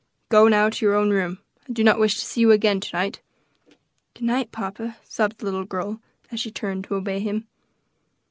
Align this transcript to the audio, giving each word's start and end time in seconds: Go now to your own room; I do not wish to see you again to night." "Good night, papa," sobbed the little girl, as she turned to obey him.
Go 0.29 0.47
now 0.47 0.67
to 0.67 0.83
your 0.83 0.95
own 0.95 1.11
room; 1.11 1.37
I 1.69 1.73
do 1.73 1.83
not 1.83 1.99
wish 1.99 2.15
to 2.15 2.25
see 2.25 2.41
you 2.41 2.49
again 2.49 2.79
to 2.79 2.95
night." 2.95 3.19
"Good 4.15 4.23
night, 4.23 4.51
papa," 4.51 4.97
sobbed 5.03 5.37
the 5.37 5.45
little 5.45 5.63
girl, 5.63 6.01
as 6.31 6.39
she 6.39 6.49
turned 6.49 6.85
to 6.85 6.95
obey 6.95 7.19
him. 7.19 7.45